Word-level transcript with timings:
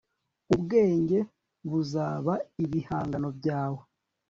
ubwenge 0.53 1.19
buzaba 1.69 2.33
ibihangano 2.63 3.29
byawe 3.37 3.81